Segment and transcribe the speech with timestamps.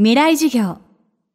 [0.00, 0.78] 未来授業。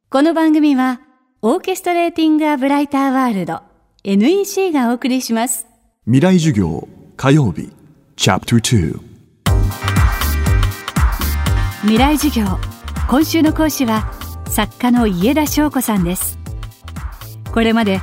[0.09, 1.01] この番組は
[1.41, 3.59] オーケストレーティング・ア・ブライター・ワールド
[4.05, 5.67] NEC がお送りします。
[6.05, 6.87] 未来授業
[7.17, 7.73] 火曜日。
[8.15, 8.99] チャプター
[11.81, 12.57] 未来授業。
[13.09, 14.09] 今週の講師は
[14.47, 16.39] 作家の家田翔子さんです。
[17.53, 17.99] これまで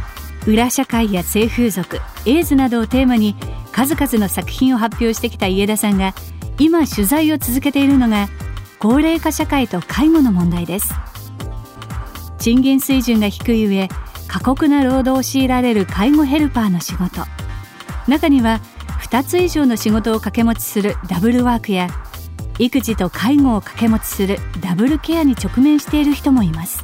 [0.46, 3.34] 裏社会や性風俗エイズなどをテーマに
[3.72, 6.12] 数々の作品を発表してきた家田さんが
[6.58, 8.28] 今取材を続けているのが
[8.80, 10.94] 高齢化社会と介護の問題です。
[12.38, 13.90] 賃金水準が低い上
[14.26, 17.26] 過酷な労働を強いられる介護ヘルパーの仕事。
[18.08, 18.62] 中には
[19.02, 21.88] 2つ以上の仕事を掛け持ちするダブルワークや
[22.58, 26.82] 育児と介護を掛け持ちするダブルケアに直面している人もいます。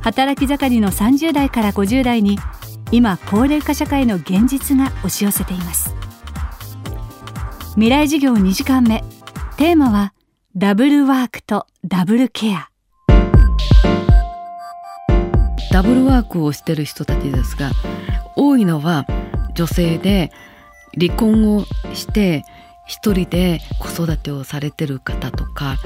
[0.00, 2.38] 働き盛りの30代から50代に
[2.92, 5.92] 今高齢化社会の現実が押し寄せています。
[7.70, 9.02] 未来授業2時間目。
[9.56, 10.14] テーマは
[10.56, 12.70] ダブルワークとダブルケア。
[15.70, 17.70] ダブルワークをしてる人たちですが
[18.34, 19.06] 多いのは
[19.54, 20.32] 女性で
[21.00, 22.42] 離婚をして
[22.88, 25.76] 一人で子育てをされてる方とか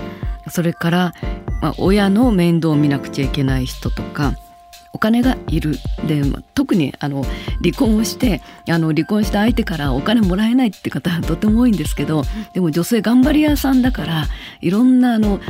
[0.51, 1.12] それから、
[1.61, 4.33] まあ、親の面倒を見なくちゃいけない人とか
[4.95, 6.23] お金がいるで
[6.55, 7.25] 特にあの
[7.62, 12.23] 離婚をしてあの離婚した相手からお金もらえないって方はとても多いんですけど
[12.55, 14.27] でも女性頑張り屋さんだから
[14.61, 15.41] いろんなあの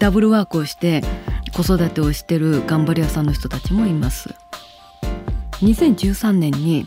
[0.00, 1.02] ダブルワークをして
[1.52, 4.34] 子育てをしてる頑張り屋さんの人たちもいます。
[5.62, 6.86] 2013年に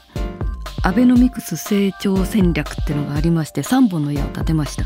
[0.83, 4.83] アベノミクス成長戦略っていうのがありまして3本の矢を立てました。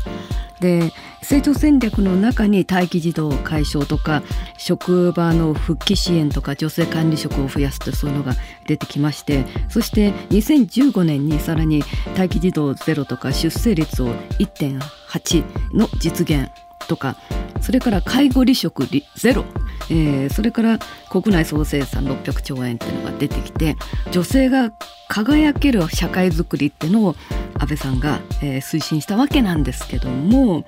[0.62, 4.22] で成長戦略の中に待機児童解消とか
[4.56, 8.34] 職場の復帰支援とか女性管理職を増やすとそういうのが
[8.66, 11.82] 出てきましてそして2015年にさらに
[12.16, 16.48] 待機児童ゼロとか出生率を1.8の実現
[16.86, 17.16] とか
[17.62, 19.44] それから介護離職ゼロ、
[19.88, 23.76] えー、それから国内総生産600兆円っていうのが出てきて
[24.10, 24.72] 女性が
[25.08, 27.14] 輝ける社会づくりっていうのを
[27.54, 30.64] 安倍さんが、えー、推進したわけなんですけども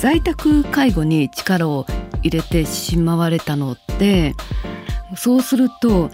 [0.00, 1.86] 在宅介護に力を
[2.22, 4.34] 入れてしまわれたので
[5.16, 6.10] そうすると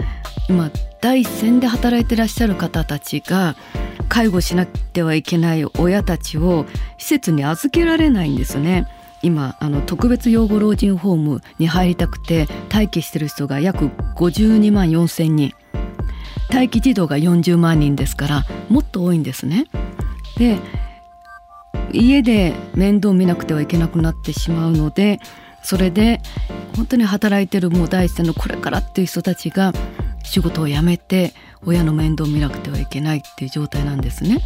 [0.48, 3.56] 今第一線で働いてらっしゃる方たちが
[4.08, 6.66] 介護しなくてはいけない親たちを
[6.98, 8.86] 施設に預けられないんですね。
[9.22, 15.52] 今あの特別養護老人ホームに入りたくて待機してる人が約52万4千人
[16.50, 19.66] 待機児童が40万人ですからもっと多いんですね。
[20.38, 20.58] で
[21.92, 25.18] 家で面倒見なくてはいけなくなってしまうので
[25.62, 26.20] それで
[26.76, 29.72] 本当に働いてるもう第一線のこれからっていう人たちが
[30.22, 31.32] 仕事を辞めて
[31.64, 34.40] 親の面倒を見なくてはいけないっていう状態なんですね。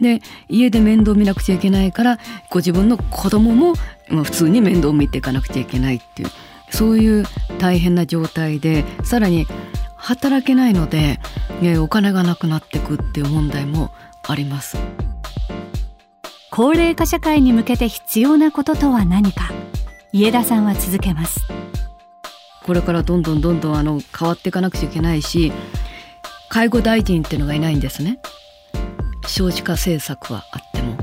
[0.00, 2.18] で家で面倒を見なくちゃいけないから
[2.50, 3.74] ご自分の子供も
[4.08, 6.28] まあ、普通に面倒を見ていかなくちゃいけないっていう
[6.70, 7.24] そういう
[7.58, 9.46] 大変な状態でさらに
[9.96, 11.18] 働けないので、
[11.60, 13.90] ね、お金がなくなっていくっていう問題も
[14.28, 14.78] あります。
[16.52, 19.50] 高齢化社会に向けて必要なこととは何か？
[20.12, 21.40] 家田さんは続けます。
[22.64, 25.52] これからどんどんどんどんあの変わっていかなくちゃいけないし
[26.48, 28.18] 介護大臣っていうのがいないんですね
[29.26, 30.96] 少子化政策はあっても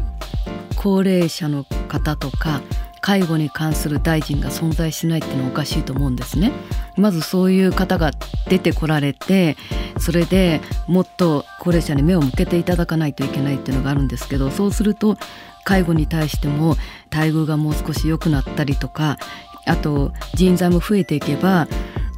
[0.76, 2.62] 高齢者の方とか
[3.02, 6.54] 介護に関する大臣が存在しないってのはおかしいと思うんですね。
[6.96, 8.12] まずそういう方が
[8.48, 9.58] 出てこられて
[10.00, 15.18] それでもっと高齢者に目を向けていただかないといけないっていうのがあるんですけどそうすると
[15.64, 16.76] 介護に対しても
[17.12, 19.18] 待遇がもう少し良くなったりとか
[19.66, 21.68] あと人材も増えていけば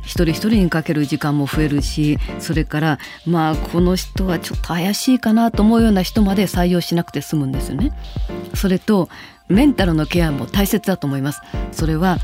[0.05, 7.91] 一人一人にかける時間も増えるしそれからまあこの人はちょっと怪しいかなと思うような人まで採用しなくて済むんですよね。
[8.53, 9.09] それと
[9.47, 11.41] メンタルのケアも大切だと思います。
[11.71, 12.17] それは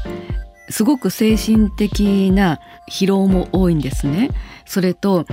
[0.70, 2.60] すごく精神的な
[2.90, 4.30] 疲労も多いんですね。
[4.66, 5.26] それと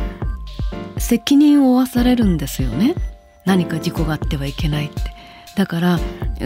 [0.98, 2.94] 責任を負わされるんですよね。
[3.44, 5.07] 何か事故があってはいけないって。
[5.58, 5.98] だから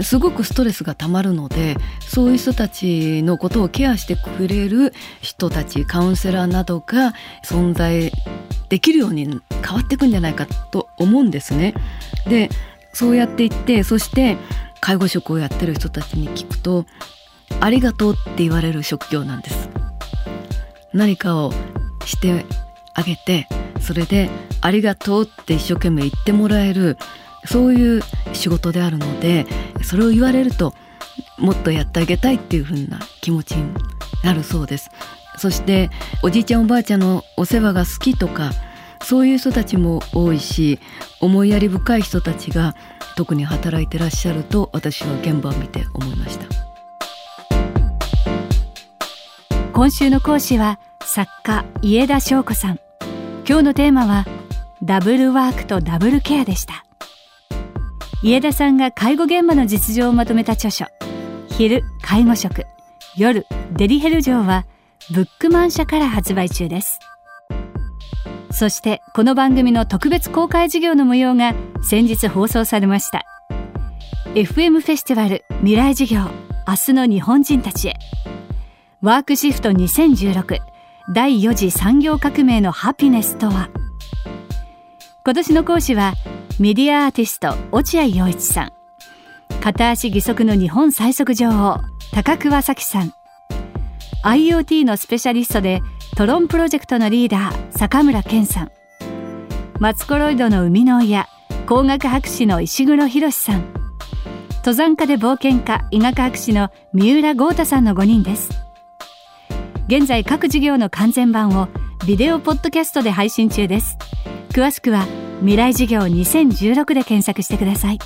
[0.03, 7.13] すごくストレスがたまるのでそういう人たちのことをケアしてくれる人たちカウンセラーなどが
[7.45, 8.11] 存在
[8.71, 9.27] できるように
[9.63, 11.75] 変わっていくんじゃないかと思うんですね。
[12.27, 12.49] で
[12.95, 14.39] そうやっていってそして
[14.81, 16.87] 介護職をやってる人たちに聞くと
[17.61, 19.69] ありがとうって言われる職業なんです
[20.95, 21.53] 何かを
[22.07, 22.47] して
[22.95, 23.47] あげて
[23.79, 24.31] それで
[24.63, 26.97] ありがとうって一生懸命言ってもらえる
[27.45, 28.03] そういう
[28.33, 29.47] 仕事であるので
[29.83, 30.75] それを言われると
[31.39, 33.75] もっとやってあげたいっていう風な気持ちに
[34.23, 34.91] なるそうです。
[35.39, 35.91] そして
[36.23, 38.53] おじいちゃんおばあちゃんのお世話が好きとか
[39.03, 40.79] そういう人たちも多いし
[41.21, 42.77] 思いやり深い人たちが
[43.17, 46.47] 特に働いてらっしゃると私は現場を見て思いました。
[49.73, 52.79] 今週の講師は作家家田翔子さん。
[53.49, 54.27] 今日のテーマは
[54.83, 56.85] ダブルワークとダブルケアでした。
[58.25, 60.87] 家田さんが介護現場の実情をまとめた著書
[61.51, 62.65] 昼介護食
[63.17, 64.65] 夜デリヘル嬢は
[65.13, 67.01] ブックマン社から発売中です。
[68.53, 73.25] そしてこの番組の特別公開授業の模様が先日放送されました。
[74.35, 76.31] FM フェスティバル未来授業
[76.69, 77.95] 明日の日本人たちへ。
[79.01, 80.59] ワークシフト2016
[81.13, 83.69] 第4次産業革命のハピネスとは。
[85.25, 86.15] 今年の講師は
[86.61, 88.73] メディアアーティスト落合陽一さん。
[89.61, 91.81] 片足義足の日本最速女王
[92.13, 93.13] 高桑咲さん。
[94.23, 95.81] IoT のスペシャリストで
[96.17, 98.71] トロンプロジェクトのリーダー坂村健さん。
[99.81, 101.27] マツコロイドの生みの親
[101.67, 103.73] 工学博士の石黒博さん。
[104.59, 108.51] 登山家で冒険家医学博士の三浦豪太さんの5人です。
[109.89, 111.69] 現在各授業の完全版を
[112.07, 113.97] ビデオポッドキャストで配信中です。
[114.51, 115.07] 詳しくは
[115.43, 117.99] 未来授業2016で検索してください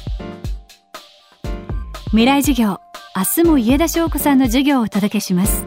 [2.07, 2.81] 未来授業
[3.15, 5.67] 明日も家田翔子さんの授業をお届けします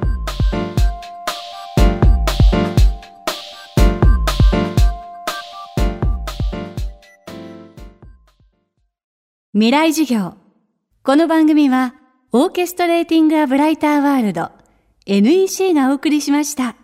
[9.53, 10.33] 未来授業
[11.03, 11.93] この番組は
[12.31, 14.51] オーケストレーティング・ア・ブライター・ワールド
[15.05, 16.75] NEC がお送りしました。